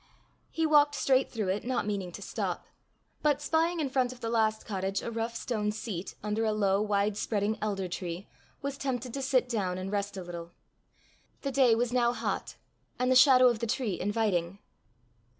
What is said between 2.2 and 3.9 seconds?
stop; but, spying in